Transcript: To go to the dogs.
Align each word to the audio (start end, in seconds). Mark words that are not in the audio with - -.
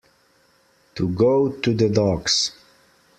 To 0.95 1.09
go 1.09 1.49
to 1.51 1.73
the 1.75 1.87
dogs. 1.87 2.53